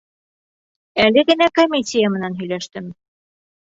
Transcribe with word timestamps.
Әле 1.03 1.25
генә 1.29 1.49
комиссия 1.59 2.13
менән 2.17 2.39
һөйләштем. 2.41 2.93